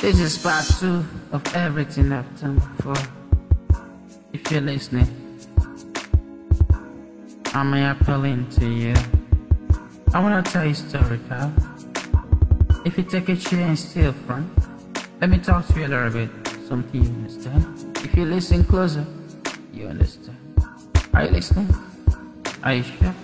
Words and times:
This 0.00 0.20
is 0.20 0.38
part 0.38 0.64
two 0.80 1.04
of 1.32 1.42
everything 1.54 2.12
I've 2.12 2.40
done 2.40 2.54
before. 2.54 2.94
If 4.32 4.50
you're 4.50 4.62
listening, 4.62 5.06
I'm 7.52 7.74
appealing 7.74 8.48
to 8.50 8.66
you. 8.66 8.94
I 10.14 10.20
wanna 10.20 10.42
tell 10.42 10.64
you 10.64 10.70
a 10.70 10.74
story, 10.74 11.18
pal. 11.28 11.52
If 12.86 12.96
you 12.96 13.04
take 13.04 13.28
a 13.28 13.36
chair 13.36 13.66
and 13.66 13.78
steal 13.78 14.12
from, 14.26 14.50
let 15.20 15.28
me 15.28 15.38
talk 15.38 15.66
to 15.68 15.78
you 15.78 15.86
a 15.86 15.88
little 15.88 16.10
bit. 16.10 16.30
Something 16.66 17.04
you 17.04 17.10
understand. 17.10 17.98
If 17.98 18.14
you 18.16 18.24
listen 18.24 18.64
closer, 18.64 19.04
you 19.74 19.86
understand. 19.86 20.39
Are 21.12 21.24
you 21.24 21.30
listening? 21.30 21.68
Are 22.62 22.74
you 22.74 22.82
sure? 22.84 23.14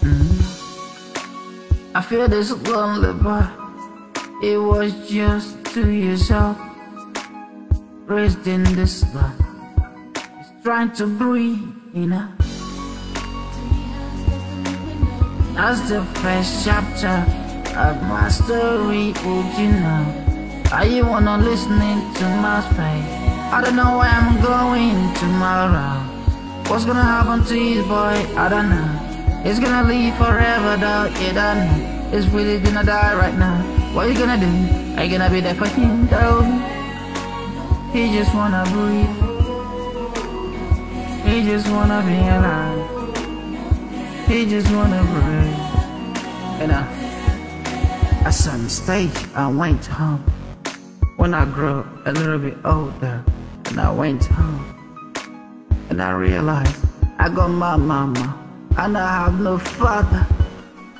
Mm-hmm. 0.00 1.96
I 1.96 2.00
feel 2.00 2.26
this 2.28 2.50
lonely, 2.68 3.12
but 3.22 3.50
it 4.42 4.56
was 4.56 4.92
just 5.08 5.62
two 5.66 5.90
years 5.90 6.30
old. 6.30 6.56
Raised 8.06 8.46
in 8.46 8.64
this 8.74 9.04
land, 9.14 9.36
it's 10.16 10.50
trying 10.64 10.90
to 10.92 11.06
breathe, 11.06 11.62
you 11.94 12.06
know. 12.06 12.28
That's 15.54 15.88
the 15.88 16.02
first 16.18 16.64
chapter 16.64 17.24
of 17.78 18.02
my 18.02 18.28
story, 18.30 19.12
would 19.22 19.58
you 19.58 19.68
know? 19.68 20.04
Are 20.72 20.86
you 20.86 21.04
wanna 21.04 21.38
listening 21.38 22.14
to 22.14 22.24
my 22.42 22.62
space? 22.62 23.06
I 23.52 23.60
don't 23.62 23.76
know 23.76 23.98
where 23.98 24.08
I'm 24.08 24.40
going 24.40 25.14
tomorrow. 25.14 26.09
What's 26.70 26.84
gonna 26.84 27.02
happen 27.02 27.44
to 27.46 27.58
you, 27.58 27.82
boy? 27.82 28.14
I 28.38 28.48
don't 28.48 28.70
know. 28.70 29.42
It's 29.44 29.58
gonna 29.58 29.88
leave 29.88 30.14
forever, 30.14 30.76
though. 30.76 31.06
You 31.18 31.32
don't 31.34 31.66
know. 31.66 32.10
It's 32.12 32.28
really 32.28 32.60
gonna 32.60 32.84
die 32.84 33.12
right 33.16 33.36
now. 33.36 33.58
What 33.92 34.08
you 34.08 34.14
gonna 34.14 34.38
do? 34.38 34.96
Are 34.96 35.02
you 35.02 35.10
gonna 35.18 35.28
be 35.28 35.40
there 35.40 35.56
for 35.56 35.66
him, 35.66 36.06
though? 36.06 36.42
He 37.92 38.12
just 38.16 38.32
wanna 38.36 38.62
breathe. 38.70 39.16
He 41.26 41.42
just 41.42 41.68
wanna 41.68 42.04
be 42.06 42.14
alive. 42.36 42.86
He 44.28 44.46
just 44.46 44.70
wanna 44.70 45.02
breathe. 45.10 45.58
You 46.60 46.68
know, 46.68 46.86
at 48.24 48.30
some 48.30 48.68
stage, 48.68 49.18
I 49.34 49.48
went 49.48 49.86
home. 49.86 50.22
When 51.16 51.34
I 51.34 51.46
grew 51.46 51.84
a 52.06 52.12
little 52.12 52.38
bit 52.38 52.56
older, 52.64 53.24
and 53.66 53.80
I 53.80 53.90
went 53.90 54.24
home, 54.26 54.79
and 55.90 56.00
I 56.00 56.12
realized 56.12 56.76
I 57.18 57.28
got 57.28 57.48
my 57.48 57.76
mama, 57.76 58.38
and 58.78 58.96
I 58.96 59.24
have 59.24 59.40
no 59.40 59.58
father. 59.58 60.26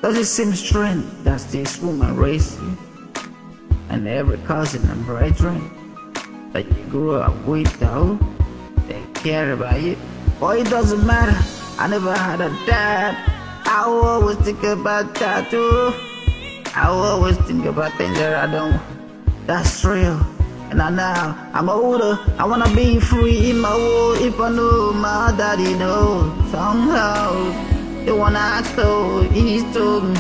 Does 0.03 0.19
it 0.19 0.27
seem 0.27 0.53
strange 0.53 1.07
that 1.25 1.41
this 1.51 1.81
woman 1.81 2.17
raised 2.17 2.61
you, 2.61 2.77
and 3.89 4.07
every 4.07 4.39
cousin 4.39 4.87
and 4.91 5.07
brethren 5.07 5.71
that 6.53 6.67
you 6.67 6.85
grew 6.91 7.15
up 7.15 7.35
with, 7.47 7.73
though, 7.81 8.19
they 8.89 9.03
care 9.15 9.53
about 9.53 9.81
you? 9.81 9.97
Well, 10.41 10.53
it 10.53 10.69
doesn't 10.69 11.07
matter. 11.07 11.39
I 11.79 11.87
never 11.87 12.13
had 12.13 12.41
a 12.43 12.51
dad. 12.67 13.17
I 13.65 13.85
always 13.85 14.37
think 14.39 14.63
about 14.65 15.15
that 15.15 15.51
too. 15.51 15.95
I 16.75 16.89
always 16.89 17.39
think 17.39 17.65
about 17.65 17.93
things 17.95 18.19
that 18.19 18.49
I 18.49 18.53
don't 18.53 18.81
that's 19.47 19.85
real. 19.85 20.25
And 20.71 20.81
I 20.81 20.89
now 20.89 21.51
I'm 21.53 21.69
older, 21.69 22.17
I 22.39 22.45
wanna 22.47 22.73
be 22.77 23.01
free 23.01 23.51
in 23.51 23.59
my 23.59 23.75
world 23.75 24.19
if 24.19 24.39
I 24.39 24.51
know 24.51 24.93
my 24.93 25.35
daddy 25.37 25.75
knows. 25.75 26.31
Somehow 26.53 27.33
they 28.05 28.13
wanna 28.13 28.39
ask 28.39 28.75
though, 28.77 29.23
he's 29.23 29.65
told 29.75 30.05
me 30.05 30.19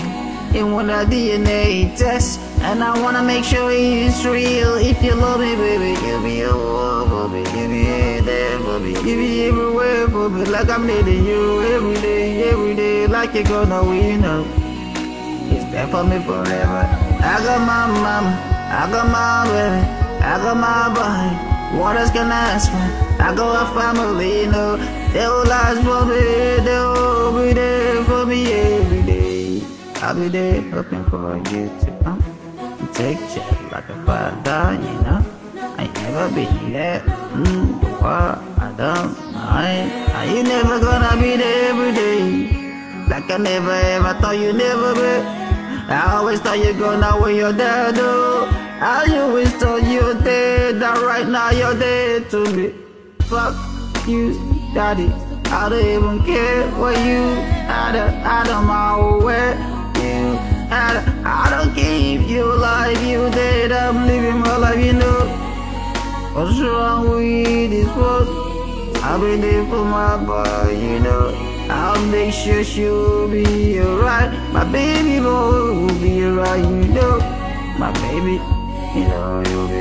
he 0.52 0.62
want 0.64 0.90
a 0.90 1.06
DNA 1.06 1.96
test. 1.96 2.40
And 2.62 2.82
I 2.82 3.00
wanna 3.00 3.22
make 3.22 3.44
sure 3.44 3.70
he's 3.70 4.26
real. 4.26 4.74
If 4.74 5.02
you 5.02 5.14
love 5.14 5.40
me, 5.40 5.54
baby, 5.54 5.98
give 6.00 6.20
me 6.22 6.42
a 6.42 6.52
war, 6.52 7.28
baby, 7.28 7.48
give 7.52 7.70
me 7.70 8.20
there, 8.20 8.58
baby, 8.58 8.92
give 8.94 9.18
me 9.18 9.46
everywhere, 9.46 10.08
baby, 10.08 10.50
like 10.50 10.68
I'm 10.68 10.84
needing 10.84 11.24
you 11.24 11.62
every 11.62 11.94
day, 12.02 12.50
every 12.50 12.74
day, 12.74 13.06
like 13.06 13.34
you're 13.34 13.44
gonna 13.44 13.84
win 13.84 14.24
up. 14.24 14.44
It's 15.52 15.64
there 15.70 15.86
for 15.86 16.02
me 16.02 16.18
forever. 16.18 16.82
I 17.22 17.40
got 17.44 17.60
my 17.60 17.86
mama. 17.86 18.56
I 18.72 18.88
got 18.88 19.10
my 19.10 19.50
baby, 19.50 19.99
I 20.22 20.38
got 20.38 20.56
my. 20.56 21.50
What 21.78 21.96
else 21.96 22.10
can 22.10 22.32
I 22.32 22.58
ask 22.58 22.70
for? 22.70 23.22
I 23.22 23.32
got 23.34 23.62
a 23.62 23.74
family, 23.78 24.46
know. 24.46 24.76
They 25.12 25.26
will 25.26 25.44
last 25.44 25.82
for 25.86 26.04
me, 26.04 26.20
they 26.66 26.78
will 26.78 27.32
be 27.38 27.52
there 27.52 28.04
for 28.04 28.26
me 28.26 28.52
every 28.52 29.02
day. 29.02 29.62
I'll 30.02 30.16
be 30.16 30.28
there 30.28 30.62
hoping 30.72 31.04
for 31.04 31.36
you 31.50 31.70
to 31.82 31.90
come 32.02 32.22
and 32.58 32.94
take 32.94 33.18
care 33.18 33.70
like 33.70 33.88
a 33.88 33.96
father, 34.04 34.74
you 34.82 34.98
know. 35.06 35.24
I 35.78 35.86
never 35.86 36.34
been 36.34 36.72
there, 36.72 37.00
mm, 37.00 37.80
what 38.02 38.38
I 38.58 38.74
don't 38.76 39.32
mind. 39.32 40.10
Are 40.10 40.26
you 40.26 40.42
never 40.42 40.80
gonna 40.80 41.22
be 41.22 41.36
there 41.36 41.70
every 41.70 41.92
day? 41.92 43.06
Like 43.08 43.30
I 43.30 43.36
never 43.36 43.70
ever 43.70 44.20
thought 44.20 44.36
you'd 44.36 44.56
never 44.56 44.94
be. 44.94 45.26
I 45.88 46.16
always 46.16 46.40
thought 46.40 46.58
you're 46.58 46.74
gonna 46.74 47.20
win 47.22 47.36
your 47.36 47.52
dad, 47.52 47.94
oh. 47.98 48.39
I 48.82 49.14
always 49.18 49.52
thought 49.56 49.82
you're 49.82 50.14
dead, 50.14 50.80
that 50.80 50.96
right 51.02 51.28
now 51.28 51.50
you're 51.50 51.78
dead 51.78 52.30
to 52.30 52.50
me. 52.56 52.72
Fuck 53.28 53.54
you, 54.08 54.32
daddy. 54.72 55.12
I 55.52 55.68
don't 55.68 55.84
even 55.84 56.24
care 56.24 56.66
what 56.80 56.96
you 57.04 57.20
had 57.68 57.94
out 57.94 58.48
of 58.48 58.64
my 58.64 58.96
way. 59.22 59.50
You 60.00 60.36
had, 60.72 60.96
I 61.26 61.50
don't 61.50 61.74
keep 61.74 62.26
you 62.26 62.54
alive, 62.54 63.02
you 63.04 63.28
dead. 63.28 63.70
I'm 63.70 64.06
living 64.06 64.38
my 64.40 64.56
life, 64.56 64.82
you 64.82 64.94
know. 64.94 65.28
What's 66.32 66.58
wrong 66.58 67.10
with 67.10 67.70
this 67.70 67.86
world? 67.94 68.96
I've 69.04 69.20
been 69.20 69.42
there 69.42 69.66
for 69.66 69.84
my 69.84 70.16
boy, 70.24 70.70
you 70.72 71.00
know. 71.00 71.34
I'll 71.68 72.02
make 72.06 72.32
sure 72.32 72.64
she'll 72.64 73.28
be 73.28 73.78
alright. 73.78 74.32
My 74.54 74.64
baby 74.64 75.20
boy 75.20 75.74
will 75.74 76.00
be 76.00 76.24
alright, 76.24 76.64
you 76.64 76.94
know. 76.94 77.18
My 77.78 77.92
baby, 77.92 78.40
you 78.94 79.04
know 79.04 79.42
you'll 79.48 79.68
be. 79.68 79.80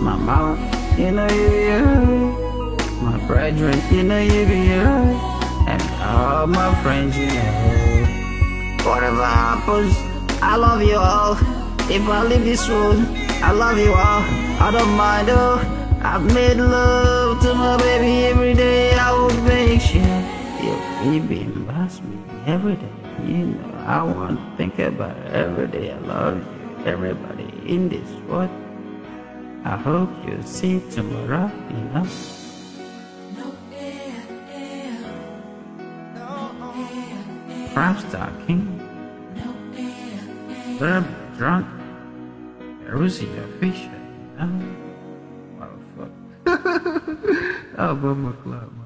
My 0.00 0.16
mama, 0.16 0.96
you 0.98 1.10
know 1.10 1.26
you'll 1.28 1.50
be. 1.50 3.02
My 3.02 3.26
brethren, 3.26 3.80
you 3.90 4.02
know 4.02 4.18
you'll 4.20 4.48
be 4.48 4.72
alright. 4.74 5.68
And 5.68 5.82
all 6.02 6.46
my 6.46 6.74
friends, 6.82 7.16
you 7.16 7.26
know. 7.26 8.84
Whatever 8.84 9.24
happens, 9.24 9.94
I 10.42 10.56
love 10.56 10.82
you 10.82 10.96
all. 10.96 11.36
If 11.90 12.02
I 12.08 12.24
leave 12.24 12.44
this 12.44 12.68
world, 12.68 13.00
I 13.42 13.52
love 13.52 13.78
you 13.78 13.92
all. 13.92 14.22
I 14.60 14.70
don't 14.70 14.96
mind, 14.96 15.28
oh. 15.30 15.58
I've 16.02 16.22
made 16.34 16.58
love 16.58 17.40
to 17.40 17.54
my 17.54 17.78
baby 17.78 18.26
every 18.26 18.52
day. 18.52 18.92
I 18.92 19.10
will 19.12 19.34
make 19.42 19.80
sure 19.80 20.02
you 21.10 21.20
be 21.20 21.44
bless 21.44 22.00
me 22.02 22.18
every 22.46 22.76
day. 22.76 22.92
You 23.24 23.46
know, 23.46 23.84
I 23.86 24.02
want 24.02 24.38
to 24.38 24.56
think 24.58 24.78
about 24.78 25.16
it 25.16 25.32
every 25.32 25.66
day. 25.66 25.92
I 25.92 25.98
love 25.98 26.36
you, 26.36 26.84
everybody 26.84 27.53
in 27.66 27.88
this 27.88 28.08
world. 28.28 28.50
I 29.64 29.76
hope 29.76 30.10
you 30.26 30.40
see 30.44 30.80
tomorrow, 30.90 31.50
you 31.70 31.84
know. 31.92 32.06
Eh, 33.72 34.20
eh. 34.52 34.98
eh, 36.72 37.74
Rap 37.74 37.98
star 37.98 38.30
king. 38.46 38.80
Verb 40.78 41.06
drunk. 41.38 41.66
You 42.82 42.90
know. 44.38 44.60
Oh 45.60 45.70
fuck. 45.96 46.10
oh, 47.78 47.94
Bummer 47.94 48.32
Club. 48.42 48.83